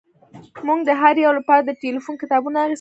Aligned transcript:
موږ 0.67 0.79
د 0.89 0.91
هر 1.01 1.15
یو 1.25 1.31
لپاره 1.39 1.61
د 1.63 1.69
ټیلیفون 1.81 2.15
کتابونه 2.21 2.57
اخیستي 2.59 2.67
دي 2.67 2.69